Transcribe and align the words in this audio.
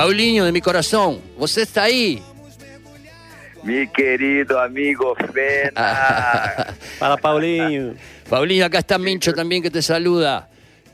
Paulinho 0.00 0.46
de 0.46 0.52
mi 0.52 0.62
corazón, 0.62 1.20
¿usted 1.36 1.60
está 1.60 1.82
ahí? 1.82 2.22
Mi 3.62 3.86
querido 3.88 4.58
amigo 4.58 5.14
Fena. 5.14 5.74
Para 6.98 7.18
Paulinho. 7.18 7.92
Paulinho, 8.26 8.64
acá 8.64 8.78
está 8.78 8.96
Mincho 8.96 9.34
también 9.34 9.62
que 9.62 9.70
te 9.70 9.82
saluda. 9.82 10.48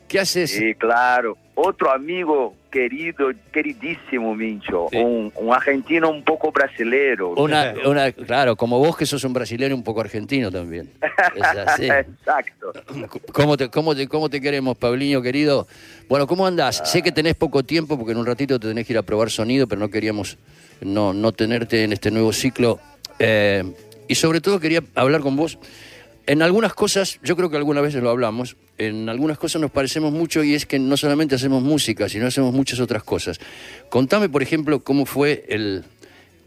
¿Qué 0.09 0.19
haces? 0.19 0.51
Sí, 0.51 0.75
claro. 0.75 1.39
Otro 1.59 1.91
amigo 1.91 2.55
querido, 2.71 3.31
queridísimo 3.51 4.35
Mincho, 4.35 4.89
Sí. 4.91 4.99
un, 4.99 5.33
un 5.35 5.55
argentino 5.55 6.11
un 6.11 6.23
poco 6.23 6.53
brasilero. 6.53 7.31
Una, 7.31 7.73
una, 7.87 8.13
claro, 8.13 8.57
como 8.57 8.79
vos 8.79 8.95
que 8.95 9.07
sos 9.07 9.25
un 9.25 9.33
brasileño 9.33 9.75
un 9.75 9.83
poco 9.83 10.03
argentino 10.03 10.51
también. 10.53 10.91
Es 11.35 11.43
así. 11.67 11.85
Exacto. 11.91 12.73
¿Cómo 13.33 13.57
te, 13.57 13.71
cómo, 13.71 13.97
te, 13.97 14.07
¿Cómo 14.07 14.29
te 14.29 14.39
queremos, 14.43 14.77
Paulinho, 14.77 15.23
querido? 15.23 15.67
Bueno, 16.11 16.27
¿cómo 16.27 16.47
andás? 16.47 16.83
Sé 16.85 17.01
que 17.03 17.11
tenés 17.11 17.35
poco 17.37 17.63
tiempo 17.63 17.97
porque 17.97 18.13
en 18.13 18.19
un 18.19 18.27
ratito 18.27 18.61
te 18.61 18.69
tenés 18.69 18.87
que 18.87 18.93
ir 18.93 18.99
a 18.99 19.03
probar 19.03 19.31
sonido, 19.31 19.67
pero 19.67 19.81
no 19.81 19.89
queríamos 19.89 20.37
no, 20.83 21.15
no 21.15 21.33
tenerte 21.33 21.85
en 21.85 21.95
este 21.95 22.11
nuevo 22.11 22.35
ciclo. 22.35 22.79
Eh, 23.19 23.65
y 24.09 24.15
sobre 24.15 24.43
todo 24.43 24.61
quería 24.61 24.83
hablar 24.95 25.23
con 25.23 25.37
vos. 25.37 25.59
En 26.27 26.43
algunas 26.43 26.75
cosas, 26.75 27.21
yo 27.23 27.37
creo 27.37 27.51
que 27.51 27.57
algunas 27.57 27.85
veces 27.85 28.03
lo 28.03 28.11
hablamos, 28.11 28.57
en 28.79 29.09
algunas 29.09 29.39
cosas 29.39 29.63
nos 29.63 29.71
parecemos 29.71 30.13
mucho 30.13 30.43
y 30.43 30.55
es 30.55 30.67
que 30.67 30.79
no 30.79 30.97
solamente 30.97 31.37
hacemos 31.37 31.63
música, 31.63 32.09
sino 32.09 32.27
hacemos 32.27 32.53
muchas 32.53 32.81
otras 32.81 33.05
cosas. 33.05 33.39
Contame, 33.89 34.29
por 34.29 34.43
ejemplo, 34.43 34.81
cómo 34.81 35.07
fue 35.07 35.45
el 35.49 35.85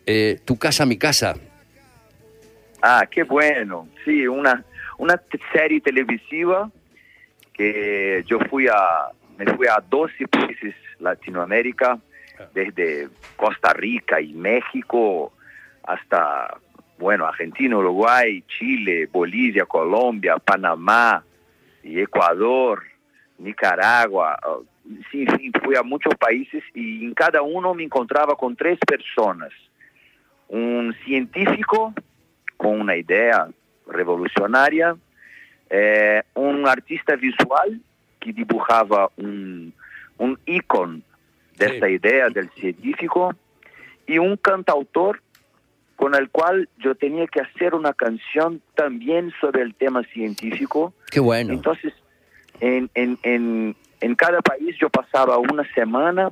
eh, 0.05 0.39
Tu 0.43 0.57
casa, 0.57 0.85
mi 0.85 0.97
casa. 0.97 1.35
Ah, 2.81 3.07
qué 3.09 3.23
bueno. 3.23 3.87
Sí, 4.03 4.27
una, 4.27 4.65
una 4.97 5.21
serie 5.53 5.79
televisiva 5.79 6.69
que 7.53 8.23
yo 8.27 8.39
fui 8.49 8.67
a, 8.67 9.09
me 9.37 9.45
fui 9.55 9.67
a 9.67 9.81
12 9.89 10.27
países 10.27 10.75
Latinoamérica, 10.99 11.99
desde 12.53 13.09
Costa 13.35 13.73
Rica 13.73 14.19
y 14.19 14.33
México 14.33 15.33
hasta, 15.83 16.57
bueno, 16.99 17.25
Argentina, 17.25 17.77
Uruguay, 17.77 18.43
Chile, 18.47 19.07
Bolivia, 19.11 19.65
Colombia, 19.65 20.37
Panamá 20.37 21.23
y 21.83 21.99
Ecuador, 21.99 22.83
Nicaragua. 23.37 24.37
oh, 24.45 24.63
Sí, 25.11 25.25
sí, 25.37 25.51
fui 25.63 25.75
a 25.75 25.83
muchos 25.83 26.15
países 26.15 26.63
y 26.73 27.05
en 27.05 27.13
cada 27.13 27.41
uno 27.43 27.73
me 27.75 27.83
encontraba 27.83 28.35
con 28.35 28.55
tres 28.55 28.79
personas. 28.85 29.51
Un 30.47 30.95
científico 31.05 31.93
con 32.57 32.81
una 32.81 32.97
idea 32.97 33.47
revolucionaria, 33.87 34.95
eh, 35.69 36.23
un 36.33 36.67
artista 36.67 37.15
visual 37.15 37.79
que 38.19 38.33
dibujaba 38.33 39.09
un, 39.17 39.73
un 40.17 40.39
ícono 40.45 41.01
de 41.55 41.67
Sí. 41.67 41.73
esta 41.75 41.89
idea 41.89 42.29
del 42.29 42.49
científico 42.51 43.35
y 44.07 44.17
un 44.17 44.37
cantautor 44.37 45.21
con 45.99 46.15
el 46.15 46.29
cual 46.29 46.69
yo 46.77 46.95
tenía 46.95 47.27
que 47.27 47.41
hacer 47.41 47.75
una 47.75 47.91
canción 47.91 48.61
también 48.73 49.33
sobre 49.41 49.61
el 49.63 49.75
tema 49.75 50.01
científico. 50.13 50.93
Qué 51.11 51.19
bueno. 51.19 51.51
Entonces, 51.51 51.93
en, 52.61 52.89
en, 52.95 53.19
en, 53.23 53.75
en 53.99 54.15
cada 54.15 54.39
país 54.39 54.77
yo 54.79 54.89
pasaba 54.89 55.37
una 55.39 55.65
semana 55.73 56.31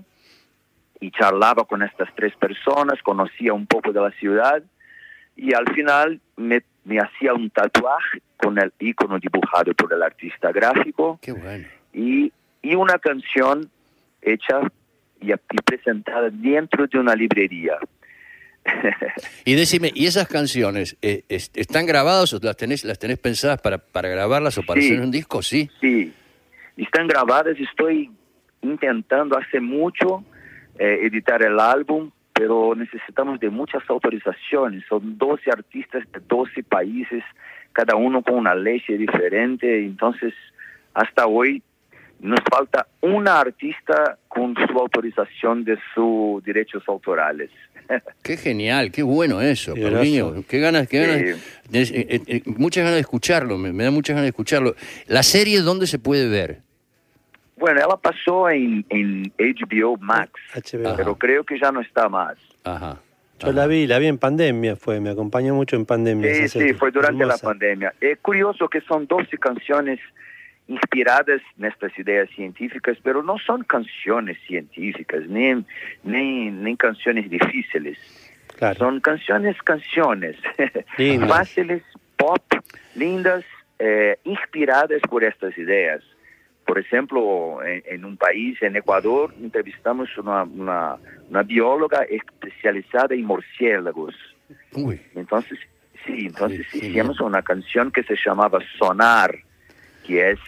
y 1.02 1.12
charlaba 1.12 1.66
con 1.66 1.84
estas 1.84 2.08
tres 2.16 2.34
personas, 2.38 3.04
conocía 3.04 3.52
un 3.52 3.68
poco 3.68 3.92
de 3.92 4.00
la 4.00 4.12
ciudad 4.12 4.64
y 5.36 5.54
al 5.54 5.68
final 5.74 6.22
me, 6.38 6.64
me 6.86 7.00
hacía 7.00 7.34
un 7.34 7.50
tatuaje 7.50 8.22
con 8.38 8.58
el 8.58 8.72
icono 8.80 9.20
dibujado 9.20 9.74
por 9.74 9.92
el 9.92 10.02
artista 10.02 10.54
gráfico 10.54 11.20
Qué 11.22 11.34
bueno. 11.34 11.68
y, 11.92 12.32
y 12.62 12.76
una 12.76 13.00
canción 13.00 13.70
hecha 14.22 14.62
y, 15.20 15.34
y 15.34 15.62
presentada 15.66 16.30
dentro 16.32 16.88
de 16.88 17.00
una 17.00 17.16
librería. 17.16 17.78
Y 19.46 19.56
decime, 19.56 19.92
¿y 19.94 20.06
esas 20.06 20.28
canciones 20.28 20.98
eh, 21.02 21.24
es- 21.30 21.52
están 21.56 21.86
grabadas 21.86 22.34
o 22.34 22.40
las 22.42 22.58
tenés, 22.58 22.84
las 22.84 23.00
tenés 23.00 23.18
pensadas 23.20 23.62
para, 23.62 23.78
para 23.78 24.10
grabarlas 24.10 24.58
o 24.58 24.64
para 24.64 24.82
Sí. 24.82 24.88
hacer 24.92 25.02
un 25.04 25.12
disco? 25.12 25.42
Sí. 25.42 25.70
Sí, 25.82 26.14
están 26.78 27.08
grabadas, 27.08 27.58
estoy 27.60 28.12
intentando 28.62 29.38
hace 29.38 29.60
mucho 29.60 30.24
eh, 30.80 31.00
editar 31.08 31.42
el 31.42 31.60
álbum, 31.60 32.12
pero 32.34 32.76
necesitamos 32.76 33.40
de 33.40 33.50
muchas 33.50 33.82
autorizaciones. 33.90 34.84
Son 34.88 35.18
12 35.18 35.50
artistas 35.50 36.04
de 36.12 36.20
12 36.28 36.62
países, 36.64 37.24
cada 37.74 37.96
uno 37.96 38.22
con 38.22 38.36
una 38.36 38.54
ley 38.54 38.80
diferente, 38.88 39.84
entonces 39.84 40.34
hasta 40.94 41.26
hoy 41.26 41.64
nos 42.20 42.40
falta 42.50 42.88
una 43.02 43.40
artista 43.40 44.18
con 44.28 44.56
su 44.56 44.78
autorización 44.80 45.64
de 45.64 45.78
sus 45.94 46.44
derechos 46.44 46.84
autorales. 46.88 47.50
Qué 48.22 48.36
genial, 48.36 48.92
qué 48.92 49.02
bueno 49.02 49.40
eso, 49.42 49.74
Paulinho. 49.74 50.44
Qué 50.48 50.60
ganas, 50.60 50.90
qué 50.90 51.00
ganas. 51.00 51.40
Sí. 51.72 51.96
eh, 51.96 52.08
eh, 52.10 52.22
eh, 52.28 52.42
muchas 52.46 52.84
ganas 52.84 52.96
de 52.96 53.02
escucharlo, 53.02 53.58
me, 53.58 53.72
me 53.72 53.86
da 53.86 53.92
muchas 53.92 54.16
ganas 54.16 54.24
de 54.24 54.30
escucharlo. 54.30 54.76
¿La 55.08 55.24
serie 55.24 55.62
dónde 55.62 55.88
se 55.88 55.98
puede 55.98 56.28
ver? 56.28 56.60
Bueno, 57.56 57.80
ella 57.80 57.96
pasó 57.96 58.50
en, 58.50 58.86
en 58.90 59.32
HBO 59.40 59.98
Max, 59.98 60.32
HBO. 60.54 60.96
pero 60.98 61.16
creo 61.16 61.44
que 61.46 61.58
ya 61.58 61.72
no 61.72 61.80
está 61.80 62.10
más. 62.10 62.36
Ajá. 62.66 63.00
Yo 63.40 63.52
la 63.52 63.68
vi, 63.68 63.88
la 63.88 64.00
vi 64.00 64.08
en 64.08 64.18
pandemia, 64.18 64.76
fue, 64.76 65.00
me 65.00 65.12
acompañó 65.12 65.54
mucho 65.56 65.76
en 65.76 65.86
pandemia. 65.86 66.34
Sí, 66.34 66.42
esa 66.44 66.54
serie. 66.60 66.74
sí, 66.74 66.74
fue 66.74 66.92
durante 66.92 67.20
la 67.20 67.36
Hermosa. 67.36 67.48
pandemia. 67.48 67.94
Es 68.02 68.18
curioso 68.20 68.68
que 68.68 68.82
son 68.82 69.06
12 69.08 69.38
canciones 69.38 70.00
inspiradas 70.68 71.42
en 71.58 71.66
estas 71.66 71.98
ideas 71.98 72.30
científicas, 72.36 72.98
pero 73.02 73.24
no 73.24 73.38
son 73.40 73.64
canciones 73.64 74.38
científicas, 74.48 75.26
ni, 75.28 75.54
ni, 76.04 76.52
ni 76.52 76.76
canciones 76.78 77.30
difíciles. 77.30 77.98
Claro. 78.58 78.76
Son 78.80 79.00
canciones, 79.00 79.56
canciones, 79.64 80.36
Lindas. 80.98 81.30
fáciles, 81.30 81.84
pop, 82.18 82.44
lindas, 82.96 83.44
eh, 83.80 84.18
inspiradas 84.24 85.02
por 85.10 85.24
estas 85.24 85.58
ideas. 85.58 86.02
Por 86.66 86.80
ejemplo, 86.80 87.64
en, 87.64 87.84
en 87.86 88.04
un 88.04 88.18
país, 88.18 88.62
en 88.62 88.76
Ecuador, 88.76 89.34
entrevistamos 89.42 90.10
una, 90.18 90.44
una, 90.44 90.98
una 91.30 91.44
bióloga 91.44 92.04
especializada 92.04 93.16
en 93.16 93.24
murciélagos. 93.26 94.16
Uy, 94.74 95.00
Entonces, 95.16 95.60
sí, 96.06 96.26
entonces 96.26 96.66
Sí, 96.72 96.80
sí, 96.80 96.88
hicimos 96.88 97.22
una 97.22 97.42
canción 97.42 97.92
que 97.92 98.04
se 98.04 98.16
llamaba 98.26 98.60
Sonar, 98.78 99.38
que 100.06 100.32
es 100.32 100.40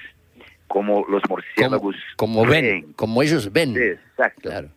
como 0.69 1.05
los 1.09 1.21
como, 1.23 1.35
murciélagos 1.35 1.95
como 2.15 2.45
ven, 2.45 2.93
como 2.93 3.21
ellos 3.21 3.51
ven. 3.51 3.73
Sí, 3.73 3.81
exacto. 3.81 4.49
Claro. 4.49 4.69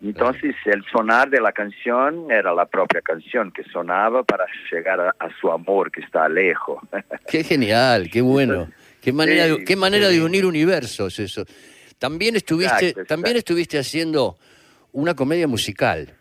Entonces, 0.00 0.54
el 0.66 0.84
sonar 0.92 1.28
de 1.28 1.40
la 1.40 1.50
canción 1.50 2.30
era 2.30 2.54
la 2.54 2.66
propia 2.66 3.00
canción 3.00 3.50
que 3.50 3.64
sonaba 3.64 4.22
para 4.22 4.44
llegar 4.70 5.00
a, 5.00 5.08
a 5.18 5.28
su 5.40 5.50
amor 5.50 5.90
que 5.90 6.02
está 6.02 6.28
lejos. 6.28 6.80
Qué 7.28 7.42
genial, 7.42 8.08
qué 8.08 8.20
bueno. 8.22 8.68
Qué 9.02 9.12
manera, 9.12 9.46
de, 9.46 9.56
Sí, 9.56 9.64
qué 9.64 9.74
manera 9.74 10.08
sí. 10.08 10.16
de 10.18 10.24
unir 10.24 10.46
universos 10.46 11.18
eso. 11.18 11.44
También 11.98 12.36
estuviste, 12.36 12.90
Exacto, 12.90 13.06
también 13.06 13.36
exacto. 13.36 13.52
estuviste 13.54 13.78
haciendo 13.78 14.36
una 14.92 15.14
comedia 15.14 15.48
musical, 15.48 16.14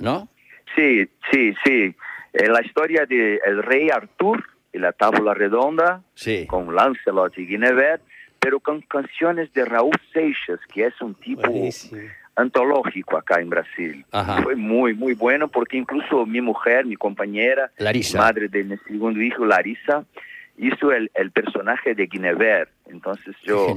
¿no? 0.00 0.28
Sí, 0.74 1.08
sí, 1.30 1.54
sí. 1.64 1.94
Eh, 2.32 2.48
la 2.48 2.62
historia 2.64 3.06
de 3.06 3.38
El 3.46 3.62
Rey 3.62 3.90
Artur 3.90 4.42
y 4.72 4.78
la 4.78 4.92
Tábula 4.92 5.34
Redonda, 5.34 6.02
Sí. 6.14 6.46
con 6.46 6.74
Lancelot 6.74 7.38
y 7.38 7.46
Guinevere, 7.46 8.02
pero 8.40 8.60
con 8.60 8.80
canciones 8.82 9.52
de 9.52 9.64
Raúl 9.64 9.94
Seixas, 10.12 10.60
que 10.72 10.86
es 10.86 11.00
un 11.00 11.14
tipo 11.14 11.42
Buenísimo. 11.50 12.00
antológico 12.36 13.16
acá 13.16 13.40
en 13.40 13.50
Brasil. 13.50 14.04
Ajá. 14.12 14.42
Fue 14.42 14.56
muy, 14.56 14.94
muy 14.94 15.14
bueno 15.14 15.48
porque 15.48 15.76
incluso 15.76 16.24
mi 16.26 16.40
mujer, 16.40 16.86
mi 16.86 16.96
compañera, 16.96 17.70
madre 18.14 18.48
de 18.48 18.64
mi 18.64 18.76
segundo 18.78 19.20
hijo, 19.20 19.44
Larisa, 19.44 20.04
hizo 20.56 20.92
el, 20.92 21.10
el 21.14 21.30
personaje 21.30 21.94
de 21.94 22.06
Guinevere. 22.06 22.68
Entonces 22.86 23.34
yo, 23.42 23.74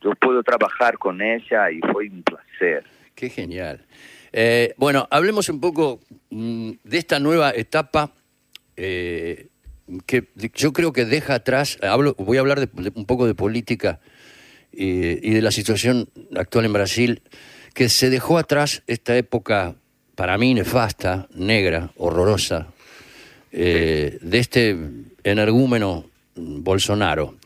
yo 0.00 0.14
puedo 0.20 0.42
trabajar 0.42 0.98
con 0.98 1.20
ella 1.22 1.70
y 1.70 1.80
fue 1.92 2.08
un 2.08 2.22
placer. 2.22 2.84
Qué 3.14 3.28
genial. 3.28 3.84
Eh, 4.32 4.74
bueno, 4.76 5.08
hablemos 5.10 5.48
un 5.48 5.60
poco 5.60 6.00
mm, 6.30 6.70
de 6.84 6.98
esta 6.98 7.18
nueva 7.18 7.50
etapa 7.50 8.12
eh, 8.76 9.48
que 10.06 10.28
yo 10.54 10.72
creo 10.72 10.92
que 10.92 11.04
deja 11.04 11.34
atrás, 11.34 11.78
hablo, 11.82 12.14
voy 12.18 12.36
a 12.36 12.40
hablar 12.40 12.60
de, 12.60 12.68
de 12.82 12.92
un 12.94 13.06
poco 13.06 13.26
de 13.26 13.34
política 13.34 14.00
eh, 14.72 15.18
y 15.22 15.30
de 15.30 15.42
la 15.42 15.50
situación 15.50 16.08
actual 16.36 16.64
en 16.64 16.72
Brasil, 16.72 17.22
que 17.74 17.88
se 17.88 18.08
dejó 18.08 18.38
atrás 18.38 18.82
esta 18.86 19.16
época 19.16 19.74
para 20.14 20.38
mí 20.38 20.54
nefasta, 20.54 21.28
negra, 21.34 21.90
horrorosa, 21.96 22.68
eh, 23.52 24.18
de 24.20 24.38
este 24.38 24.76
energúmeno 25.24 26.04
Bolsonaro. 26.36 27.36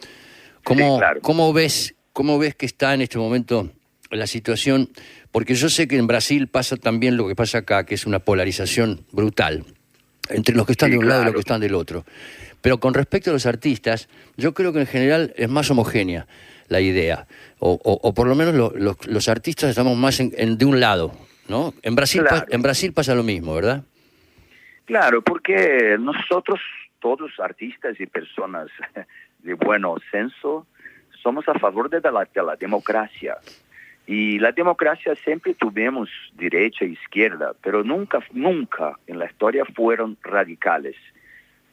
¿Cómo, 0.63 0.95
Sí, 0.95 0.99
claro. 0.99 1.21
¿Cómo 1.23 1.53
ves, 1.53 1.95
¿Cómo 2.13 2.39
ves 2.39 2.55
que 2.55 2.67
está 2.67 2.93
en 2.93 3.01
este 3.01 3.19
momento 3.19 3.71
la 4.11 4.27
situación? 4.27 4.91
Porque 5.31 5.55
yo 5.55 5.71
sé 5.71 5.89
que 5.89 5.97
en 5.97 6.07
Brasil 6.07 6.49
pasa 6.49 6.77
también 6.77 7.17
lo 7.17 7.27
que 7.27 7.35
pasa 7.35 7.59
acá, 7.59 7.87
que 7.87 7.95
es 7.95 8.07
una 8.07 8.19
polarización 8.19 9.07
brutal 9.13 9.65
entre 10.31 10.55
los 10.55 10.67
que 10.67 10.73
están 10.73 10.89
Sí, 10.89 10.93
de 10.93 10.99
un 10.99 11.09
lado 11.09 11.23
y 11.23 11.25
los 11.27 11.35
que 11.35 11.41
están 11.41 11.61
del 11.61 11.75
otro. 11.75 12.05
Pero 12.61 12.79
con 12.79 12.95
respecto 12.95 13.31
a 13.31 13.33
los 13.33 13.47
artistas, 13.47 14.09
yo 14.37 14.55
creo 14.55 14.73
que 14.73 14.81
en 14.81 14.87
general 14.87 15.33
es 15.37 15.49
más 15.49 15.71
homogénea 15.71 16.27
la 16.69 16.81
idea. 16.81 17.27
O, 17.59 17.73
o- 17.73 18.01
o 18.03 18.15
por 18.15 18.27
lo 18.27 18.35
menos 18.35 18.55
lo- 18.55 18.73
los- 18.75 19.07
los 19.07 19.29
artistas 19.29 19.71
estamos 19.71 19.97
más 19.97 20.19
en- 20.21 20.33
en- 20.37 20.57
de 20.57 20.65
un 20.65 20.81
lado, 20.81 21.13
¿no? 21.49 21.75
En 21.83 21.95
Brasil, 21.95 22.23
pa- 22.23 22.29
Claro. 22.29 22.47
en 22.51 22.63
Brasil 22.63 22.93
pasa 22.93 23.15
lo 23.15 23.23
mismo, 23.23 23.55
¿verdad? 23.55 23.83
Claro, 24.87 25.23
porque 25.23 25.97
nosotros, 25.99 26.61
todos 27.01 27.31
artistas 27.39 27.99
y 28.01 28.07
personas 28.07 28.69
de 29.41 29.55
buen 29.55 29.83
senso, 30.11 30.67
somos 31.23 31.47
a 31.49 31.59
favor 31.59 31.89
de 31.91 32.01
la, 32.01 32.27
de 32.35 32.43
la 32.43 32.57
democracia. 32.57 33.37
Y 34.07 34.39
la 34.39 34.53
democracia 34.53 35.15
siempre 35.25 35.55
tuvimos 35.55 36.11
derecha 36.35 36.85
e 36.85 36.89
izquierda, 36.89 37.55
pero 37.63 37.83
nunca, 37.83 38.21
nunca 38.33 38.99
en 39.07 39.19
la 39.19 39.27
historia 39.27 39.65
fueron 39.65 40.19
radicales. 40.23 40.97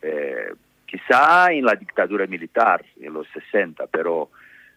Eh, 0.01 0.53
quizá 0.85 1.51
en 1.51 1.65
la 1.65 1.75
dictadura 1.75 2.25
militar, 2.27 2.83
en 2.99 3.13
los 3.13 3.27
60, 3.33 3.87
pero 3.87 4.29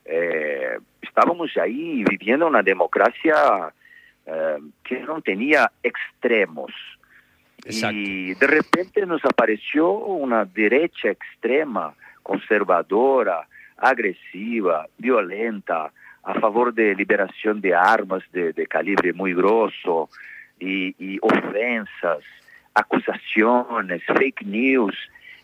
eh, 0.05 0.79
estábamos 1.01 1.57
ahí 1.57 2.05
viviendo 2.09 2.47
una 2.47 2.63
democracia 2.63 3.73
eh, 4.27 4.59
que 4.83 5.01
no 5.01 5.21
tenía 5.23 5.71
extremos. 5.83 6.73
Exacto. 7.65 7.97
Y 7.97 8.35
de 8.35 8.47
repente 8.47 9.07
nos 9.07 9.25
apareció 9.25 9.91
una 9.91 10.45
derecha 10.45 11.09
extrema, 11.09 11.95
conservadora, 12.23 13.47
agresiva, 13.77 14.87
violenta, 14.99 15.93
a 16.25 16.35
favor 16.41 16.73
de 16.73 16.95
liberación 16.95 17.61
de 17.61 17.75
armas 17.75 18.23
de, 18.33 18.53
de 18.53 18.67
calibre 18.67 19.13
muy 19.13 19.35
grosso 19.35 20.09
y, 20.59 20.95
y 20.99 21.19
ofensas, 21.21 22.21
acusaciones, 22.75 24.03
fake 24.07 24.43
news. 24.47 24.97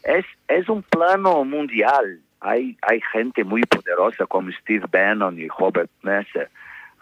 Es, 0.03 0.25
es 0.49 0.69
un 0.69 0.83
plano 0.83 1.45
mundial. 1.45 2.21
Hay, 2.41 2.77
hay 2.83 3.01
gente 3.13 3.45
muy 3.45 3.63
poderosa 3.65 4.27
como 4.27 4.51
Steve 4.53 4.87
Bannon 4.91 5.39
y 5.39 5.49
Robert 5.49 5.91
Messer, 6.03 6.49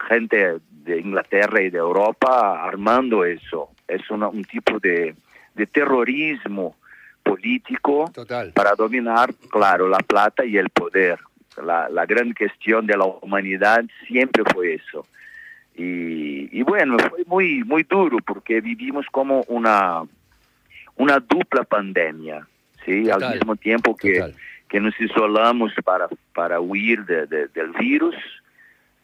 gente 0.07 0.57
de 0.69 0.99
Inglaterra 0.99 1.61
y 1.61 1.69
de 1.69 1.77
Europa 1.77 2.61
armando 2.63 3.23
eso. 3.23 3.69
Es 3.87 4.09
una- 4.09 4.27
un 4.27 4.43
tipo 4.43 4.79
de, 4.79 5.15
de 5.55 5.65
terrorismo 5.67 6.75
político 7.23 8.09
Total. 8.13 8.51
para 8.53 8.75
dominar, 8.75 9.33
claro, 9.49 9.87
la 9.87 9.99
plata 9.99 10.43
y 10.45 10.57
el 10.57 10.69
poder. 10.69 11.19
La, 11.63 11.89
la 11.89 12.05
gran 12.05 12.33
cuestión 12.33 12.85
de 12.87 12.97
la 12.97 13.05
humanidad 13.05 13.83
siempre 14.07 14.43
fue 14.53 14.75
eso. 14.75 15.05
Y, 15.75 16.49
y 16.57 16.61
bueno, 16.63 16.97
fue 17.09 17.23
muy, 17.25 17.63
muy 17.63 17.83
duro 17.83 18.17
porque 18.25 18.59
vivimos 18.61 19.05
como 19.11 19.41
una, 19.47 20.03
una 20.97 21.19
dupla 21.19 21.63
pandemia, 21.63 22.45
¿sí? 22.85 23.03
Total, 23.05 23.23
Al 23.23 23.33
mismo 23.35 23.55
tiempo 23.55 23.95
que, 23.95 24.15
total. 24.19 24.35
que 24.67 24.79
nos 24.81 24.99
isolamos 24.99 25.71
para, 25.85 26.07
para 26.33 26.59
huir 26.59 27.05
de- 27.05 27.27
de- 27.27 27.47
del 27.47 27.71
virus, 27.79 28.15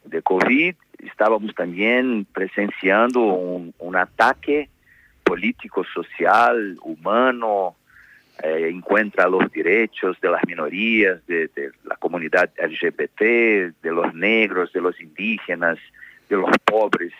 de 0.03 0.21
COVID, 0.21 0.75
estábamos 0.99 1.55
también 1.55 2.25
presenciando 2.33 3.21
un, 3.21 3.73
un 3.79 3.95
ataque 3.95 4.69
político, 5.23 5.83
social, 5.93 6.77
humano, 6.83 7.75
eh, 8.43 8.69
encuentra 8.71 9.27
los 9.27 9.51
derechos 9.51 10.19
de 10.21 10.29
las 10.29 10.41
minorías, 10.45 11.25
de, 11.27 11.47
de 11.55 11.71
la 11.83 11.95
comunidad 11.95 12.49
LGBT, 12.57 13.19
de 13.21 13.91
los 13.91 14.13
negros, 14.13 14.71
de 14.73 14.81
los 14.81 14.99
indígenas, 14.99 15.77
de 16.29 16.35
los 16.37 16.49
pobres. 16.63 17.13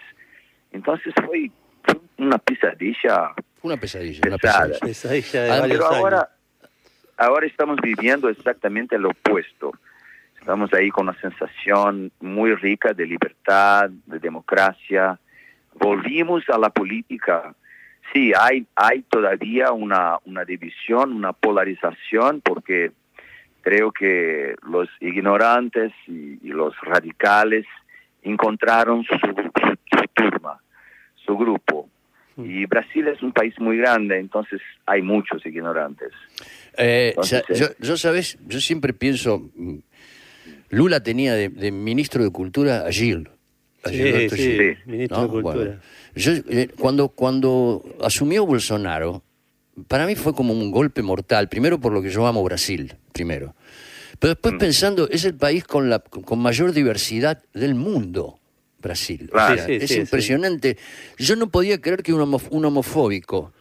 Entonces 0.71 1.13
fue, 1.25 1.49
fue 1.83 1.99
una 2.17 2.37
pesadilla 2.37 3.33
Una 3.61 3.77
pesadilla, 3.77 4.21
una 4.27 4.37
Pesada. 4.37 4.67
pesadilla. 4.79 4.87
Pesadilla 4.87 5.43
de 5.43 5.51
Ah, 5.51 5.65
pero 5.67 5.85
ahora, 5.87 6.17
años. 6.17 6.71
ahora 7.17 7.47
estamos 7.47 7.77
viviendo 7.81 8.29
exactamente 8.29 8.97
lo 8.97 9.09
opuesto. 9.09 9.71
Estamos 10.39 10.71
ahí 10.73 10.89
con 10.91 11.07
una 11.09 11.19
sensación 11.21 12.11
muy 12.19 12.53
rica 12.55 12.93
de 12.93 13.07
libertad, 13.07 13.89
de 14.05 14.19
democracia. 14.19 15.17
Volvimos 15.73 16.43
a 16.49 16.57
la 16.59 16.69
política. 16.69 17.55
Sí, 18.13 18.31
hay, 18.39 18.65
hay 18.75 19.01
todavía 19.03 19.71
una, 19.71 20.17
una 20.25 20.45
división, 20.45 21.13
una 21.13 21.33
polarización, 21.33 22.41
porque 22.41 22.91
creo 23.61 23.91
que 23.91 24.55
los 24.63 24.87
ignorantes 25.01 25.91
y, 26.07 26.39
y 26.41 26.49
los 26.49 26.73
radicales 26.81 27.65
encontraron 28.23 29.03
su, 29.03 29.15
su, 29.15 29.99
su 29.99 30.07
turma, 30.13 30.59
su 31.25 31.37
grupo. 31.37 31.89
Y 32.37 32.65
Brasil 32.65 33.07
es 33.07 33.23
un 33.23 33.31
país 33.31 33.57
muy 33.59 33.77
grande, 33.77 34.19
entonces 34.19 34.59
hay 34.85 35.01
muchos 35.01 35.45
ignorantes. 35.45 36.11
Eh, 36.77 37.09
Entonces, 37.09 37.43
eh. 37.47 37.53
yo, 37.55 37.67
yo, 37.79 37.95
sabes, 37.95 38.37
yo 38.45 38.59
siempre 38.59 38.91
pienso, 38.91 39.49
mm, 39.55 39.77
Lula 40.69 41.01
tenía 41.01 41.33
de, 41.33 41.47
de 41.47 41.71
ministro 41.71 42.23
de 42.25 42.31
Cultura 42.31 42.85
a 42.85 42.91
Gil. 42.91 43.29
Sí, 43.85 44.29
sí, 44.29 44.59
ministro 44.85 45.17
¿no? 45.17 45.23
de 45.23 45.29
Cultura. 45.29 45.65
Bueno, 45.65 45.81
yo, 46.15 46.31
eh, 46.49 46.69
cuando, 46.79 47.09
cuando 47.09 47.83
asumió 48.01 48.45
Bolsonaro, 48.45 49.23
para 49.87 50.05
mí 50.07 50.15
fue 50.15 50.33
como 50.33 50.53
un 50.53 50.71
golpe 50.71 51.01
mortal, 51.01 51.49
primero 51.49 51.79
por 51.79 51.91
lo 51.93 52.01
que 52.01 52.09
yo 52.09 52.25
amo 52.25 52.43
Brasil, 52.43 52.95
primero. 53.11 53.55
Pero 54.19 54.33
después 54.33 54.55
pensando, 54.57 55.09
es 55.09 55.25
el 55.25 55.35
país 55.35 55.65
con, 55.65 55.89
la, 55.89 55.99
con 55.99 56.39
mayor 56.39 56.71
diversidad 56.71 57.43
del 57.53 57.75
mundo, 57.75 58.39
Brasil. 58.79 59.27
O 59.29 59.33
Claro. 59.33 59.55
sea, 59.55 59.65
Sí, 59.65 59.71
sí, 59.79 59.83
es 59.83 59.89
sí, 59.89 59.93
sí. 59.95 59.99
impresionante. 60.01 60.77
Yo 61.17 61.35
no 61.35 61.49
podía 61.49 61.81
creer 61.81 62.01
que 62.01 62.13
un, 62.13 62.21
homo- 62.21 62.41
un 62.51 62.63
homofóbico, 62.65 63.51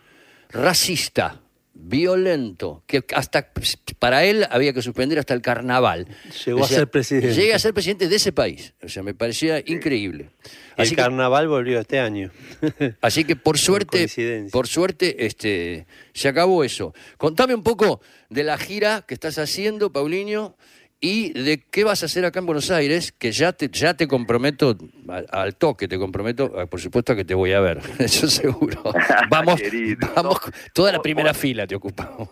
racista, 0.50 1.40
violento, 1.74 2.84
que 2.86 3.04
hasta 3.14 3.50
para 3.98 4.24
él 4.24 4.46
había 4.50 4.72
que 4.72 4.80
suspender 4.80 5.18
hasta 5.18 5.34
el 5.34 5.42
carnaval. 5.42 6.06
Llegó 6.46 6.64
a 6.64 6.68
ser 6.68 6.88
presidente. 6.88 7.34
Llegué 7.34 7.52
a 7.52 7.58
ser 7.58 7.74
presidente 7.74 8.08
de 8.08 8.16
ese 8.16 8.32
país. 8.32 8.74
O 8.82 8.88
sea, 8.88 9.02
me 9.02 9.12
parecía 9.12 9.58
increíble. 9.58 10.30
Así 10.76 10.90
el 10.90 10.90
que, 10.90 10.96
carnaval 10.96 11.48
volvió 11.48 11.80
este 11.80 11.98
año. 11.98 12.30
así 13.00 13.24
que 13.24 13.36
por 13.36 13.58
suerte, 13.58 14.08
por 14.50 14.68
suerte, 14.68 15.26
este, 15.26 15.86
se 16.12 16.28
acabó 16.28 16.64
eso. 16.64 16.94
Contame 17.16 17.54
un 17.54 17.62
poco 17.62 18.00
de 18.30 18.44
la 18.44 18.56
gira 18.56 19.04
que 19.06 19.14
estás 19.14 19.38
haciendo, 19.38 19.92
Paulinho, 19.92 20.56
y 21.00 21.32
de 21.34 21.62
qué 21.70 21.84
vas 21.84 22.02
a 22.02 22.06
hacer 22.06 22.24
acá 22.24 22.38
en 22.40 22.46
Buenos 22.46 22.70
Aires, 22.70 23.12
que 23.12 23.30
ya 23.32 23.52
te, 23.52 23.68
ya 23.68 23.94
te 23.94 24.08
comprometo 24.08 24.76
al, 25.08 25.26
al 25.30 25.56
toque, 25.56 25.86
te 25.86 25.98
comprometo, 25.98 26.52
ah, 26.58 26.66
por 26.66 26.80
supuesto, 26.80 27.12
a 27.12 27.16
que 27.16 27.24
te 27.24 27.34
voy 27.34 27.52
a 27.52 27.60
ver, 27.60 27.78
eso 27.98 28.26
seguro. 28.28 28.82
Vamos, 29.28 29.60
Querido, 29.60 30.08
vamos, 30.16 30.40
no. 30.46 30.52
toda 30.72 30.92
la 30.92 30.98
Vos- 30.98 31.02
primera 31.02 31.30
vos- 31.32 31.38
fila 31.38 31.66
te 31.66 31.74
ocupamos. 31.74 32.28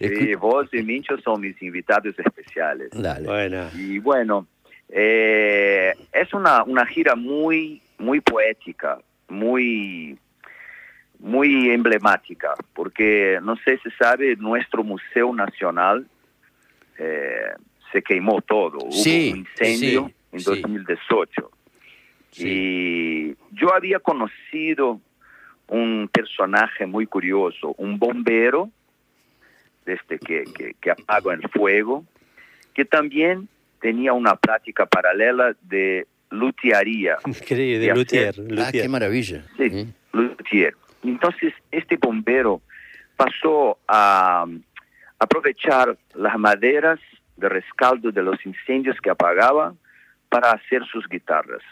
Sí, 0.00 0.34
vos 0.34 0.68
y 0.72 0.82
Mincho 0.82 1.18
son 1.18 1.40
mis 1.42 1.60
invitados 1.62 2.14
especiales. 2.18 2.88
Dale. 2.92 3.26
Bueno, 3.26 3.70
Y 3.76 3.98
bueno, 3.98 4.46
eh, 4.88 5.92
es 6.12 6.32
una, 6.32 6.62
una 6.64 6.86
gira 6.86 7.16
muy, 7.16 7.82
muy 7.98 8.20
poética, 8.20 8.98
muy, 9.28 10.16
muy 11.18 11.70
emblemática, 11.70 12.54
porque 12.72 13.38
no 13.42 13.56
sé 13.64 13.78
si 13.82 13.90
sabe, 13.98 14.36
nuestro 14.36 14.82
Museo 14.84 15.34
Nacional 15.34 16.06
eh, 16.98 17.50
se 17.92 18.02
quemó 18.02 18.40
todo, 18.42 18.78
hubo 18.78 18.88
un 18.88 19.38
incendio 19.38 20.06
sí, 20.08 20.14
en 20.32 20.40
sí. 20.40 20.44
2018. 20.62 21.50
Sí. 22.30 22.48
Y 22.48 23.36
yo 23.52 23.74
había 23.74 23.98
conocido 24.00 25.00
un 25.68 26.08
personaje 26.12 26.86
muy 26.86 27.06
curioso, 27.06 27.74
un 27.78 27.98
bombero, 27.98 28.70
este 29.86 30.18
que, 30.18 30.44
que, 30.56 30.74
que 30.80 30.90
apaga 30.90 31.34
el 31.34 31.48
fuego, 31.48 32.04
que 32.74 32.84
también 32.84 33.48
tenía 33.80 34.12
una 34.12 34.36
práctica 34.36 34.84
paralela 34.86 35.54
de 35.62 36.06
lutearía. 36.30 37.16
increíble, 37.26 37.76
Y 37.76 37.78
de 37.78 37.90
hacer- 37.92 37.96
Luthier. 37.98 38.34
Ah, 38.38 38.42
Luthier. 38.66 38.82
qué 38.82 38.88
maravilla. 38.88 39.44
Sí, 39.56 39.62
¿Eh? 39.64 39.86
luthier. 40.12 40.74
Entonces, 41.04 41.54
este 41.70 41.96
bombero 41.96 42.60
pasó 43.16 43.78
a 43.88 44.44
aprovechar 45.18 45.96
las 46.14 46.38
maderas 46.38 46.98
de 47.36 47.48
rescaldo 47.48 48.10
de 48.10 48.22
los 48.22 48.44
incendios 48.46 48.96
que 49.00 49.10
apagaba 49.10 49.74
para 50.28 50.52
hacer 50.52 50.84
sus 50.86 51.08
guitarras. 51.08 51.62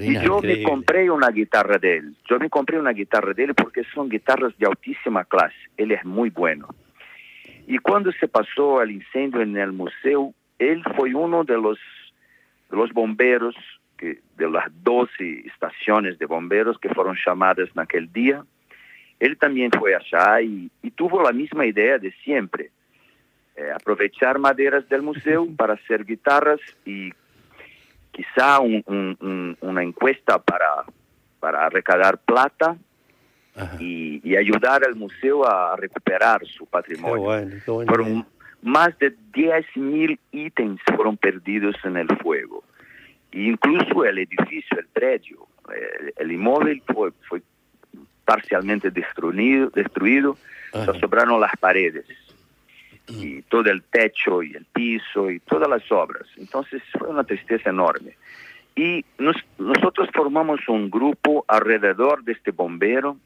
Y 0.00 0.18
yo 0.20 0.40
me 0.40 0.62
compré 0.62 1.10
una 1.10 1.28
guitarra 1.28 1.76
de 1.78 1.98
él. 1.98 2.16
Yo 2.28 2.38
me 2.38 2.48
compré 2.48 2.78
una 2.78 2.92
guitarra 2.92 3.34
de 3.34 3.44
él 3.44 3.54
porque 3.54 3.84
son 3.94 4.08
guitarras 4.08 4.56
de 4.58 4.66
altísima 4.66 5.24
clase. 5.24 5.56
Él 5.76 5.92
es 5.92 6.04
muy 6.04 6.30
bueno. 6.30 6.68
Y 7.66 7.78
cuando 7.78 8.10
se 8.12 8.26
pasó 8.26 8.80
el 8.80 8.90
incendio 8.90 9.42
en 9.42 9.56
el 9.56 9.72
museo, 9.72 10.32
él 10.58 10.82
fue 10.96 11.14
uno 11.14 11.44
de 11.44 11.58
los, 11.58 11.78
de 12.70 12.76
los 12.76 12.90
bomberos, 12.92 13.54
que, 13.98 14.20
de 14.36 14.50
las 14.50 14.66
12 14.82 15.46
estaciones 15.46 16.18
de 16.18 16.26
bomberos 16.26 16.78
que 16.78 16.88
fueron 16.88 17.16
llamadas 17.24 17.68
en 17.74 17.80
aquel 17.80 18.10
día. 18.12 18.42
Él 19.18 19.36
también 19.36 19.70
fue 19.78 19.94
allá 19.94 20.40
y, 20.40 20.70
y 20.82 20.90
tuvo 20.90 21.22
la 21.22 21.32
misma 21.32 21.66
idea 21.66 21.98
de 21.98 22.12
siempre. 22.24 22.70
Eh, 23.60 23.70
aprovechar 23.74 24.38
maderas 24.38 24.88
del 24.88 25.02
museo 25.02 25.46
para 25.56 25.74
hacer 25.74 26.04
guitarras 26.06 26.60
y 26.86 27.12
quizá 28.10 28.58
un- 28.60 28.82
un- 28.86 29.16
un- 29.20 29.56
una 29.60 29.82
encuesta 29.82 30.38
para, 30.38 30.84
para 31.40 31.68
recaudar 31.68 32.18
plata 32.18 32.76
y, 33.78 34.20
y 34.24 34.36
ayudar 34.36 34.84
al 34.84 34.94
museo 34.94 35.46
a 35.46 35.76
recuperar 35.76 36.40
su 36.46 36.64
Qué 36.64 36.70
patrimonio. 36.70 37.20
bueno, 37.20 37.56
qué 37.62 37.70
bueno. 37.70 37.88
Fueron 37.92 38.26
más 38.62 38.98
de 38.98 39.14
10 39.34 39.66
mil 39.76 40.18
ítems 40.32 40.80
fueron 40.94 41.16
perdidos 41.18 41.76
en 41.84 41.96
el 41.98 42.08
fuego. 42.18 42.64
E 43.32 43.42
incluso 43.42 44.04
el 44.06 44.18
edificio, 44.18 44.78
el 44.78 44.86
predio, 44.86 45.46
eh, 45.74 46.12
el 46.16 46.32
inmóvil 46.32 46.82
fue, 46.92 47.10
fue 47.28 47.42
parcialmente 48.24 48.90
destruido, 48.90 49.68
destruido 49.70 50.36
Ajá. 50.72 50.86
solo 50.86 51.00
sobraron 51.00 51.40
las 51.40 51.52
paredes 51.58 52.06
todo 53.50 53.68
el 53.70 53.82
techo 53.82 54.42
y 54.42 54.54
el 54.54 54.64
piso 54.64 55.30
y 55.30 55.40
todas 55.40 55.68
las 55.68 55.90
obras. 55.92 56.26
Entonces 56.38 56.82
fue 56.98 57.08
una 57.08 57.24
tristeza 57.24 57.68
enorme. 57.68 58.16
Y 58.74 59.04
nos- 59.18 59.44
nosotros 59.58 60.08
formamos 60.14 60.60
un 60.68 60.88
grupo 60.90 61.44
alrededor 61.48 62.24
de 62.24 62.32
este 62.32 62.52
bombero 62.52 63.18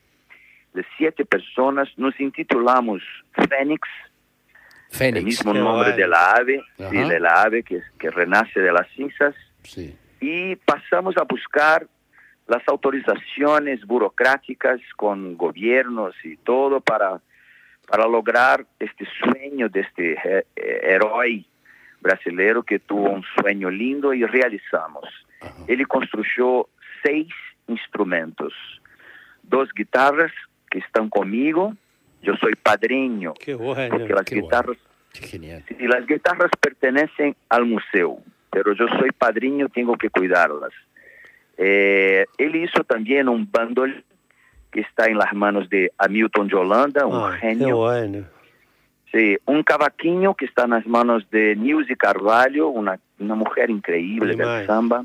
de 0.73 0.85
siete 0.97 1.25
personas, 1.25 1.89
nos 1.97 2.19
intitulamos 2.19 3.01
Fénix, 3.49 3.87
el 4.91 4.97
Fénix. 4.99 5.25
mismo 5.25 5.53
Qué 5.53 5.59
nombre 5.61 5.93
de 5.93 6.09
la 6.09 6.33
ave, 6.33 6.65
sí, 6.91 6.97
de 6.99 7.21
la 7.21 7.43
ave 7.43 7.63
que, 7.63 7.81
que 7.99 8.11
renace 8.11 8.59
de 8.61 8.73
las 8.73 8.89
cinzas, 8.97 9.35
Sí. 9.63 9.97
y 10.21 10.57
pasamos 10.57 11.17
a 11.17 11.23
buscar 11.23 11.87
las 12.49 12.63
autorizaciones 12.69 13.85
burocráticas 13.87 14.81
con 14.97 15.37
gobiernos 15.37 16.15
y 16.25 16.37
todo 16.39 16.81
para, 16.81 17.21
para 17.87 18.07
lograr 18.07 18.65
este 18.79 19.07
sueño 19.23 19.69
de 19.69 19.81
este 19.81 20.13
he- 20.15 20.47
eh, 20.57 20.81
herói 20.95 21.47
brasileiro 22.01 22.63
que 22.63 22.79
tuvo 22.79 23.11
un 23.11 23.25
sueño 23.41 23.71
lindo 23.71 24.13
y 24.13 24.25
realizamos. 24.25 25.05
Ele 25.67 25.85
construyó 25.87 26.69
seis 27.03 27.29
instrumentos, 27.69 28.53
dos 29.43 29.69
guitarras 29.75 30.33
que 30.71 30.79
están 30.79 31.09
conmigo, 31.09 31.75
yo 32.23 32.35
soy 32.37 32.55
padrino, 32.57 33.35
Qué 33.35 33.55
bueno. 33.55 33.97
porque 33.99 34.13
las 34.15 34.25
qué 34.25 34.35
bueno. 34.37 34.47
guitarras 34.47 34.77
Qué 35.13 35.27
genial. 35.29 35.63
Sí, 35.69 35.77
las 35.87 36.07
guitarras 36.07 36.51
pertenecen 36.61 37.37
al 37.49 37.67
museo, 37.67 38.19
pero 38.51 38.73
yo 38.75 38.87
soy 38.99 39.11
padrino, 39.13 39.69
tengo 39.69 39.97
que 39.97 40.11
cuidarlas. 40.11 40.73
Eh, 41.57 42.27
él 42.39 42.57
hizo 42.57 42.83
también 42.85 43.29
un 43.29 43.49
bandol 43.51 44.05
que 44.75 44.81
está 44.81 45.07
en 45.07 45.17
las 45.17 45.33
manos 45.33 45.71
de 45.71 45.93
Hamilton 45.99 46.49
de 46.49 46.57
Holanda, 46.57 47.07
un 47.07 47.15
Ah, 47.15 47.39
qué 47.41 47.47
genio. 47.49 47.77
bueno. 47.77 48.25
Sí, 49.13 49.39
un 49.47 49.63
cavaquinho 49.63 50.35
que 50.35 50.45
está 50.47 50.65
en 50.65 50.71
las 50.71 50.87
manos 50.87 51.25
de 51.31 51.55
Nilce 51.55 51.97
Carvalho, 51.97 52.69
una, 52.69 52.99
una 53.21 53.37
mujer 53.37 53.71
increíble 53.71 54.31
del 54.31 54.39
Demais. 54.39 54.67
samba. 54.67 55.05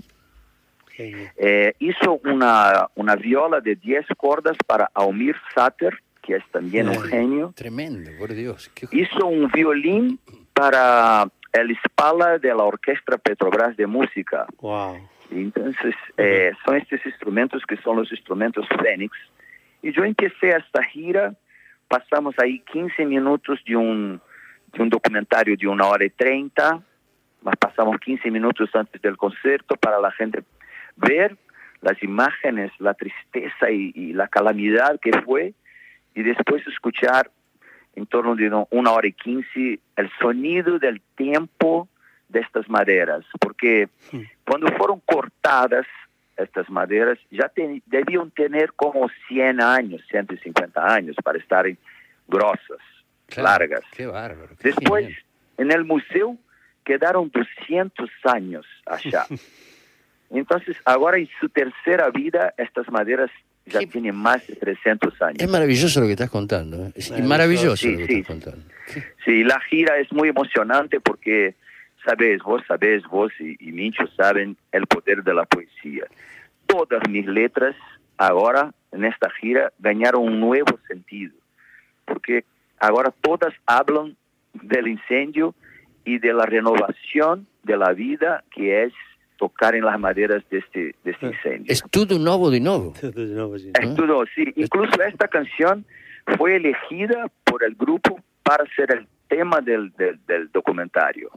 Genio. 0.91 1.29
Eh, 1.37 1.73
hizo 1.79 2.19
una, 2.25 2.87
una 2.95 3.15
viola 3.15 3.61
de 3.61 3.75
10 3.75 4.07
cuerdas 4.17 4.57
para 4.65 4.89
Almir 4.95 5.35
Sater, 5.53 5.93
que 6.23 6.37
es 6.37 6.43
también 6.51 6.89
un 6.89 6.95
Sí. 6.95 7.09
genio. 7.09 7.53
Tremendo, 7.55 8.09
por 8.17 8.33
Dios. 8.33 8.69
Qué- 8.73 8.87
hizo 8.91 9.27
un 9.27 9.47
violín 9.51 10.19
para 10.53 11.27
el 11.53 11.77
Spala 11.85 12.39
de 12.39 12.49
la 12.49 12.63
Orquesta 12.63 13.17
Petrobras 13.19 13.77
de 13.77 13.85
Música. 13.85 14.47
Wow. 14.59 14.97
Entonces, 15.31 15.93
eh, 16.17 16.51
son 16.65 16.75
estos 16.77 17.05
instrumentos 17.05 17.61
que 17.67 17.77
son 17.77 17.97
los 17.97 18.11
instrumentos 18.11 18.65
Fénix. 18.81 19.15
Y 19.81 19.91
yo 19.91 20.03
empecé 20.03 20.49
esta 20.49 20.83
gira, 20.83 21.33
pasamos 21.87 22.35
ahí 22.39 22.59
15 22.71 23.05
minutos 23.05 23.59
de 23.65 23.75
un, 23.75 24.21
de 24.73 24.81
un 24.83 24.89
documentario 24.89 25.55
de 25.57 25.67
una 25.67 25.87
hora 25.87 26.05
y 26.05 26.09
30, 26.09 26.81
mas 27.41 27.55
pasamos 27.57 27.99
15 27.99 28.29
minutos 28.31 28.69
antes 28.73 29.01
del 29.01 29.17
concierto 29.17 29.75
para 29.75 29.99
la 29.99 30.11
gente 30.11 30.43
ver 30.95 31.37
las 31.81 32.01
imágenes, 32.03 32.71
la 32.79 32.93
tristeza 32.93 33.71
y, 33.71 33.93
y 33.95 34.13
la 34.13 34.27
calamidad 34.27 34.99
que 34.99 35.11
fue, 35.21 35.53
y 36.13 36.23
después 36.23 36.65
escuchar 36.67 37.31
en 37.95 38.05
torno 38.05 38.35
de 38.35 38.51
una 38.71 38.91
hora 38.91 39.07
y 39.07 39.13
quince 39.13 39.79
el 39.95 40.11
sonido 40.19 40.77
del 40.79 41.01
tiempo 41.15 41.87
de 42.27 42.41
estas 42.41 42.69
maderas, 42.69 43.25
porque 43.39 43.89
Hmm. 44.11 44.21
cuando 44.45 44.67
fueron 44.77 45.01
cortadas 45.05 45.85
estas 46.43 46.69
maderas 46.69 47.17
ya 47.31 47.49
te- 47.49 47.81
debían 47.85 48.31
tener 48.31 48.73
como 48.73 49.09
100 49.27 49.61
años, 49.61 50.01
150 50.09 50.81
años 50.93 51.15
para 51.23 51.37
estar 51.37 51.65
grosas, 52.27 52.77
Claro, 53.27 53.43
largas. 53.49 53.81
Qué 53.91 54.05
bárbaro. 54.05 54.55
qué 54.59 54.69
Después, 54.69 55.05
genial. 55.05 55.23
en 55.57 55.71
el 55.71 55.83
museo 55.85 56.37
quedaron 56.83 57.29
200 57.31 58.09
años 58.23 58.65
allá. 58.85 59.25
Entonces, 60.31 60.77
ahora 60.85 61.17
en 61.17 61.27
su 61.39 61.49
tercera 61.49 62.09
vida, 62.11 62.53
estas 62.57 62.87
maderas 62.91 63.31
ya 63.65 63.79
Qué- 63.79 63.87
tienen 63.87 64.15
más 64.15 64.45
de 64.47 64.55
300 64.55 65.19
años. 65.21 65.37
Es 65.39 65.49
maravilloso 65.49 65.99
lo 66.01 66.05
que 66.07 66.13
estás 66.13 66.29
contando. 66.29 66.85
¿eh? 66.87 66.91
Es 66.95 67.09
Maravilloso. 67.11 67.29
maravilloso 67.29 67.75
Sí, 67.77 67.91
lo 67.91 67.97
que 67.99 68.05
sí. 68.07 68.13
estás 68.19 68.27
contando. 68.27 68.65
Sí, 69.25 69.43
la 69.43 69.59
gira 69.61 69.97
es 69.97 70.11
muy 70.11 70.29
emocionante 70.29 70.99
porque, 70.99 71.55
sabes, 72.09 72.41
vos 72.41 72.61
sabés, 72.67 73.03
vos 73.07 73.31
y, 73.39 73.55
y 73.59 73.71
Mincho 73.71 74.07
saben 74.17 74.57
el 74.71 74.87
poder 74.87 75.23
de 75.23 75.33
la 75.33 75.45
poesía. 75.45 76.05
Todas 76.65 77.07
mis 77.09 77.25
letras 77.25 77.75
ahora 78.17 78.71
en 78.91 79.05
esta 79.05 79.29
gira 79.29 79.71
ganaron 79.79 80.23
un 80.23 80.39
nuevo 80.39 80.79
sentido, 80.87 81.35
porque 82.05 82.43
ahora 82.79 83.13
todas 83.21 83.53
hablan 83.65 84.15
del 84.53 84.87
incendio 84.87 85.53
y 86.03 86.17
de 86.17 86.33
la 86.33 86.45
renovación 86.45 87.47
de 87.63 87.77
la 87.77 87.93
vida 87.93 88.43
que 88.51 88.83
es 88.83 88.93
tocar 89.37 89.75
en 89.75 89.85
las 89.85 89.99
maderas 89.99 90.43
de 90.49 90.57
este, 90.57 90.95
de 91.03 91.11
este 91.11 91.27
incendio. 91.27 91.71
Es 91.71 91.83
todo 91.89 92.17
nuevo 92.19 92.49
de 92.49 92.59
nuevo. 92.59 92.93
Pues 92.99 93.61
sí. 93.61 93.71
Es 93.79 93.95
todo, 93.95 94.25
sí. 94.35 94.51
Incluso 94.55 95.01
esta 95.01 95.27
canción 95.27 95.85
fue 96.37 96.55
elegida 96.57 97.27
por 97.45 97.63
el 97.63 97.75
grupo 97.75 98.19
para 98.43 98.65
ser 98.75 98.91
el 98.91 99.07
tema 99.27 99.61
del, 99.61 99.91
del, 99.93 100.19
del 100.25 100.51
documentario. 100.51 101.29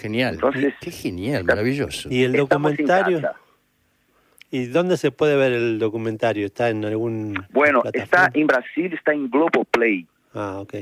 Genial. 0.00 0.34
Entonces- 0.34 0.74
qué 0.80 0.90
genial, 0.90 1.44
maravilloso. 1.44 2.08
¿Y 2.10 2.22
el 2.24 2.32
documentario? 2.32 3.20
¿Y 4.50 4.66
dónde 4.66 4.96
se 4.96 5.10
puede 5.10 5.36
ver 5.36 5.52
el 5.52 5.78
documentario? 5.78 6.46
¿Está 6.46 6.70
en 6.70 6.84
algún 6.84 7.34
Bueno, 7.50 7.82
plataforma? 7.82 8.04
está 8.26 8.38
en 8.38 8.46
Brasil, 8.46 8.92
está 8.94 9.12
en 9.12 9.28
Globoplay. 9.28 10.06
Ah, 10.32 10.58
ok. 10.60 10.74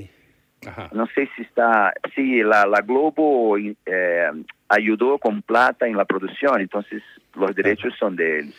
Ajá. 0.67 0.91
No 0.93 1.07
sé 1.15 1.29
si 1.35 1.43
está, 1.43 1.93
sí, 2.15 2.43
la, 2.43 2.67
la 2.67 2.83
Globo 2.83 3.57
eh, 3.59 4.27
ayudó 4.69 5.19
con 5.19 5.43
plata 5.43 5.87
en 5.89 5.97
la 5.97 6.05
producción, 6.05 6.61
entonces 6.61 7.03
los 7.35 7.55
derechos 7.57 7.95
son 7.99 8.15
de 8.15 8.41
él. 8.41 8.55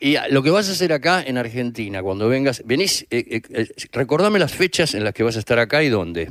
Y 0.00 0.14
ah, 0.16 0.26
lo 0.30 0.42
que 0.44 0.50
vas 0.50 0.68
a 0.68 0.72
hacer 0.72 0.92
acá 0.92 1.22
en 1.22 1.36
Argentina, 1.38 2.00
cuando 2.02 2.28
vengas, 2.28 2.62
venís, 2.64 3.02
eh, 3.10 3.24
eh, 3.28 3.42
eh, 3.50 3.66
recordame 3.92 4.38
las 4.38 4.54
fechas 4.54 4.94
en 4.94 5.02
las 5.02 5.12
que 5.14 5.24
vas 5.24 5.34
a 5.36 5.40
estar 5.40 5.58
acá 5.58 5.82
y 5.82 5.88
dónde. 5.88 6.30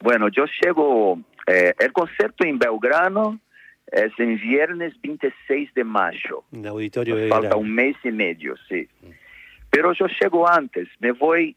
Bueno, 0.00 0.28
yo 0.28 0.44
llego, 0.62 1.18
eh, 1.46 1.74
el 1.78 1.92
concierto 1.92 2.44
en 2.44 2.58
Belgrano 2.58 3.40
es 3.86 4.12
en 4.18 4.36
viernes 4.36 4.94
26 5.02 5.74
de 5.74 5.84
mayo. 5.84 6.44
En 6.52 6.60
el 6.60 6.68
auditorio 6.68 7.16
de 7.16 7.28
falta 7.28 7.56
un 7.56 7.72
mes 7.72 7.96
y 8.02 8.10
medio, 8.10 8.54
sí. 8.68 8.88
Pero 9.70 9.92
yo 9.92 10.06
llego 10.20 10.48
antes, 10.48 10.88
me 11.00 11.12
voy 11.12 11.56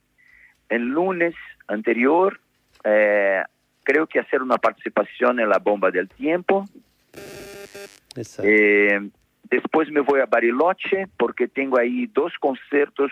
el 0.70 0.84
lunes 0.84 1.36
anterior, 1.68 2.40
eh, 2.84 3.44
creo 3.84 4.08
que 4.08 4.20
hacer 4.20 4.42
una 4.42 4.58
participación 4.58 5.40
en 5.40 5.50
la 5.50 5.60
bomba 5.60 5.92
del 5.92 6.10
tiempo. 6.10 6.66
Eh, 8.44 9.10
después 9.50 9.90
me 9.92 10.02
voy 10.02 10.20
a 10.20 10.26
Bariloche 10.26 11.08
porque 11.18 11.48
tengo 11.48 11.78
ahí 11.78 12.08
dos 12.08 12.34
conciertos 12.40 13.12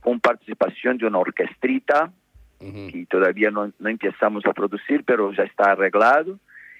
con 0.00 0.20
participación 0.20 0.98
de 0.98 1.06
una 1.06 1.18
orquestrita 1.18 2.12
Ujú. 2.60 2.88
que 2.92 3.06
todavía 3.10 3.50
no, 3.50 3.72
no 3.78 3.88
empezamos 3.88 4.44
a 4.46 4.52
producir, 4.52 5.04
pero 5.04 5.32
ya 5.32 5.42
está 5.44 5.72
arreglado. 5.72 6.38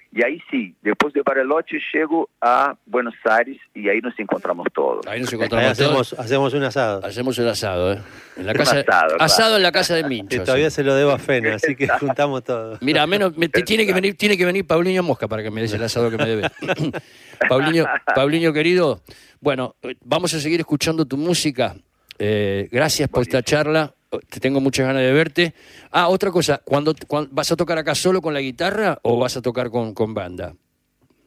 Y 0.09 0.23
ahí 0.23 0.41
sí, 0.49 0.73
después 0.81 1.13
de 1.13 1.21
Bariloche 1.21 1.79
llego 1.93 2.29
a 2.39 2.75
Buenos 2.85 3.13
Aires 3.25 3.57
y 3.75 3.89
ahí 3.89 3.99
nos 3.99 4.17
encontramos 4.17 4.65
todos. 4.73 5.05
Ahí 5.05 5.19
nos 5.19 5.29
Ahí 5.29 5.35
encontramos 5.35 5.77
todos. 5.77 6.13
hacemos, 6.13 6.13
hacemos 6.25 6.53
un 6.53 6.63
asado. 6.63 7.05
Hacemos 7.05 7.37
el 7.37 7.47
asado, 7.49 7.91
¿eh? 7.93 7.99
En 8.37 8.45
la 8.45 8.53
Un 8.53 8.57
casa, 8.57 8.71
asado, 8.71 8.85
claro. 8.85 9.15
asado 9.19 9.57
en 9.57 9.63
la 9.63 9.71
casa 9.73 9.95
de 9.95 10.03
Mincho. 10.05 10.41
todavía 10.45 10.69
sí. 10.69 10.77
se 10.77 10.83
lo 10.85 10.95
debo 10.95 11.11
a 11.11 11.19
Fena, 11.19 11.55
así 11.55 11.75
que 11.75 11.89
juntamos 11.89 12.41
todo. 12.45 12.77
Mira, 12.81 13.05
menos 13.05 13.37
me- 13.37 13.49
te- 13.49 13.63
tiene 13.63 13.85
que 13.85 13.93
venir, 13.93 14.15
tiene 14.15 14.37
que 14.37 14.45
venir 14.45 14.65
Paulinho 14.65 15.03
Mosca 15.03 15.27
para 15.27 15.43
que 15.43 15.51
me 15.51 15.59
des 15.61 15.73
el 15.73 15.83
asado 15.83 16.09
que 16.09 16.17
me 16.17 16.25
debe. 16.25 16.49
Paulinho, 17.49 17.85
Paulinho 18.15 18.53
querido, 18.53 19.01
bueno, 19.41 19.75
eh, 19.83 19.95
vamos 20.05 20.33
a 20.33 20.39
seguir 20.39 20.59
escuchando 20.61 21.05
tu 21.05 21.17
música. 21.17 21.75
Eh, 22.17 22.67
gracias 22.71 23.09
por 23.09 23.21
esta 23.23 23.43
charla. 23.43 23.93
Te 24.29 24.39
tengo 24.39 24.61
muchas 24.61 24.87
ganas 24.87 25.01
de 25.01 25.11
verte. 25.11 25.53
Ah, 25.91 26.07
otra 26.07 26.31
cosa, 26.31 26.61
¿cuándo, 26.63 26.93
cuándo- 27.07 27.29
vas 27.33 27.51
a 27.51 27.55
tocar 27.55 27.77
acá 27.77 27.93
solo 27.93 28.21
con 28.21 28.33
la 28.33 28.39
guitarra 28.41 28.99
o 29.01 29.19
vas 29.19 29.35
a 29.37 29.41
tocar 29.41 29.69
con, 29.69 29.93
con 29.93 30.13
banda? 30.13 30.53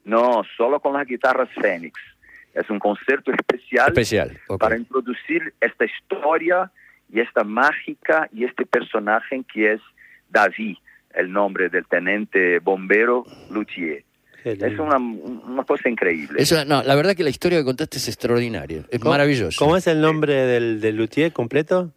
No, 0.04 0.42
solo 0.56 0.80
con 0.80 0.94
las 0.94 1.06
guitarras 1.06 1.48
Fénix. 1.60 1.98
Es 2.54 2.68
un 2.70 2.78
concierto 2.78 3.30
especial, 3.32 3.88
Especial. 3.88 4.38
ok. 4.48 4.58
para 4.58 4.76
introducir 4.76 5.54
esta 5.60 5.84
historia 5.84 6.72
y 7.12 7.20
esta 7.20 7.44
mágica 7.44 8.28
y 8.32 8.44
este 8.44 8.66
personaje 8.66 9.44
que 9.52 9.74
es 9.74 9.80
David, 10.30 10.76
el 11.14 11.30
nombre 11.32 11.68
del 11.68 11.86
teniente 11.86 12.58
bombero 12.60 13.24
Luthier. 13.50 14.04
Es 14.42 14.78
una, 14.78 14.96
una 14.96 15.64
cosa 15.64 15.88
increíble. 15.90 16.40
Eso, 16.42 16.64
no, 16.64 16.82
la 16.82 16.94
verdad 16.94 17.14
que 17.14 17.22
la 17.22 17.30
historia 17.30 17.58
que 17.58 17.64
contaste 17.64 17.98
es 17.98 18.08
extraordinaria. 18.08 18.84
Es 18.90 18.98
¿Cómo- 18.98 19.10
maravilloso. 19.10 19.56
¿Cómo 19.58 19.76
es 19.76 19.86
el 19.86 20.00
nombre 20.00 20.34
del, 20.34 20.80
del 20.80 20.96
luthier 20.96 21.32
completo? 21.32 21.92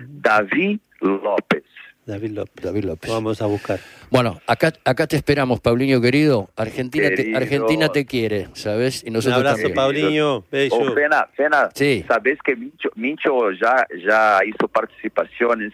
David 0.00 0.80
López. 1.00 1.62
David 2.04 2.30
López. 2.30 2.64
David 2.64 2.84
López. 2.84 3.08
Lo 3.08 3.14
vamos 3.14 3.42
a 3.42 3.46
buscar. 3.46 3.80
Bueno, 4.10 4.40
acá, 4.46 4.72
acá 4.84 5.08
te 5.08 5.16
esperamos, 5.16 5.58
Paulinho 5.60 6.00
querido. 6.00 6.48
Argentina, 6.54 7.08
te. 7.10 7.34
Argentina 7.36 7.88
te 7.88 8.06
quiere, 8.06 8.46
¿sabes? 8.52 9.02
Y 9.02 9.08
Un 9.08 9.14
nosotros 9.14 9.38
abrazo, 9.38 9.56
también. 9.56 9.74
Paulinho. 9.74 10.44
Beijo. 10.50 10.76
Ô, 10.76 10.94
Fena, 10.94 11.26
Fena 11.36 11.68
Sí. 11.74 12.04
sabes 12.06 12.38
que 12.44 12.54
Mincho, 12.54 12.90
Mincho 12.94 13.52
já, 13.60 13.84
já 14.06 14.38
hizo 14.44 14.68
participações 14.68 15.72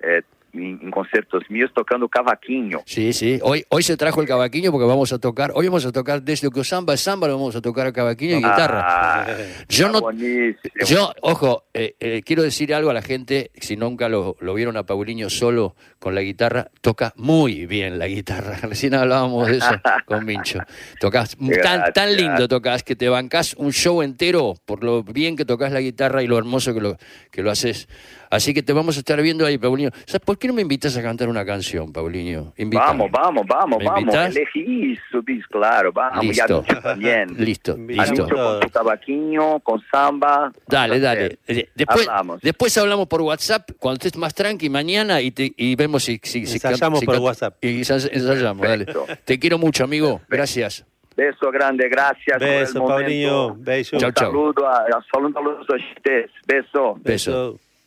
eh, 0.00 0.22
em 0.58 0.90
concertos 0.90 1.44
meus 1.48 1.72
tocando 1.74 2.08
cavaquinho. 2.08 2.82
Sí, 2.86 3.12
sí. 3.12 3.38
Hoy, 3.42 3.64
hoy 3.68 3.82
se 3.82 3.96
trajo 3.96 4.20
el 4.20 4.26
cavaquinho 4.28 4.72
porque 4.72 4.86
vamos 4.86 5.12
a 5.12 5.18
tocar. 5.18 5.52
Hoy 5.54 5.66
vamos 5.66 5.84
a 5.86 5.92
tocar 5.92 6.22
desde 6.22 6.50
que 6.50 6.64
samba 6.64 6.94
es 6.94 7.00
samba, 7.00 7.28
lo 7.28 7.34
vamos 7.34 7.54
a 7.56 7.60
tocar 7.60 7.86
a 7.86 7.92
cavaquinho 7.92 8.34
y 8.34 8.36
guitarra. 8.36 8.82
Ah, 8.86 9.26
Yo 9.68 9.86
tá 9.86 9.92
no- 9.92 10.00
bueníssimo. 10.00 10.56
Yo, 10.86 11.12
ojo, 11.22 11.64
eh, 11.74 11.94
eh, 12.00 12.22
quiero 12.24 12.42
decir 12.42 12.74
algo 12.74 12.90
a 12.90 12.94
la 12.94 13.02
gente, 13.02 13.50
si 13.60 13.76
nunca 13.76 14.08
lo, 14.08 14.36
lo 14.40 14.54
vieron 14.54 14.76
a 14.76 14.84
Paulinho 14.84 15.30
solo 15.30 15.74
con 15.98 16.14
la 16.14 16.22
guitarra, 16.22 16.70
toca 16.80 17.12
muy 17.16 17.66
bien 17.66 17.98
la 17.98 18.06
guitarra. 18.06 18.56
Recién 18.62 18.94
hablábamos 18.94 19.46
de 19.48 19.58
eso 19.58 19.80
con 20.06 20.24
Mincho. 20.24 20.60
Tocas 21.00 21.36
tan, 21.62 21.92
tan 21.92 22.16
lindo 22.16 22.48
tocas 22.48 22.82
que 22.82 22.96
te 22.96 23.08
bancás 23.08 23.54
un 23.58 23.72
show 23.72 24.02
entero 24.02 24.54
por 24.64 24.82
lo 24.84 25.02
bien 25.02 25.36
que 25.36 25.44
tocas 25.44 25.72
la 25.72 25.80
guitarra 25.80 26.22
y 26.22 26.26
lo 26.26 26.38
hermoso 26.38 26.72
que 26.74 26.80
lo, 26.80 26.96
que 27.30 27.42
lo 27.42 27.50
haces. 27.50 27.88
Así 28.30 28.52
que 28.54 28.62
te 28.62 28.72
vamos 28.72 28.96
a 28.96 29.00
estar 29.00 29.20
viendo 29.22 29.46
ahí, 29.46 29.56
Paulinho. 29.56 29.90
¿Sabes 30.04 30.22
por 30.24 30.36
qué 30.38 30.45
no 30.46 30.52
me 30.54 30.62
invitas 30.62 30.96
a 30.96 31.02
cantar 31.02 31.28
una 31.28 31.44
canción, 31.44 31.92
Paulinho? 31.92 32.52
Invítame. 32.56 32.86
Vamos, 32.86 33.10
vamos, 33.10 33.44
vamos, 33.46 33.78
¿Me 33.78 33.84
vamos. 33.84 34.00
invitas? 34.02 34.36
Elegí 34.36 34.98
bis, 35.24 35.46
claro, 35.48 35.92
vamos. 35.92 36.24
Y 36.24 36.28
a 36.28 36.30
Listo. 36.46 36.62
Mincho 36.62 36.80
también. 36.82 37.28
Listo, 37.38 37.76
Listo. 37.76 38.28
con 38.28 38.62
su 38.62 38.70
cavaquinho, 38.70 39.60
con 39.60 39.82
samba. 39.90 40.52
Dale, 40.66 41.00
dale. 41.00 41.38
Eh, 41.46 41.68
Después 41.74 42.08
Hablamos. 42.08 42.40
después 42.40 42.76
hablamos 42.78 43.06
por 43.08 43.22
WhatsApp 43.22 43.70
cuando 43.78 43.96
estés 43.96 44.16
más 44.16 44.34
tranqui 44.34 44.68
mañana 44.70 45.20
y, 45.20 45.30
te- 45.30 45.52
y 45.56 45.74
vemos 45.76 46.04
si, 46.04 46.20
si, 46.22 46.40
Ensayamos 46.40 47.00
si 47.00 47.06
por 47.06 47.18
WhatsApp. 47.18 47.56
Y 47.62 47.80
ensay- 47.80 48.08
ensayamos, 48.12 48.66
dale. 48.66 48.86
Te 49.24 49.38
quiero 49.38 49.58
mucho, 49.58 49.84
amigo. 49.84 50.20
Gracias. 50.28 50.84
Beso 51.16 51.50
grande, 51.50 51.88
gracias 51.88 52.38
por 52.38 52.46
el 52.46 52.60
Beso, 52.60 52.78
momento. 52.80 52.94
Paulinho. 53.02 53.54
Beijo. 53.58 53.96
Chau, 53.96 54.08
Un 54.10 54.14
chau. 54.14 54.26
saludo 54.26 54.68
a, 54.68 54.76
a 54.82 55.04
saludo 55.10 55.38
a 55.38 55.42
los 55.42 55.70
oyentes. 55.70 56.30
Beso. 56.46 56.98
Beso. 57.02 57.58